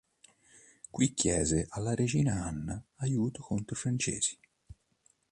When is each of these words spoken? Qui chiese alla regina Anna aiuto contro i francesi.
Qui 0.91 1.13
chiese 1.13 1.67
alla 1.69 1.93
regina 1.93 2.33
Anna 2.43 2.83
aiuto 2.95 3.43
contro 3.43 3.75
i 3.75 3.77
francesi. 3.77 4.35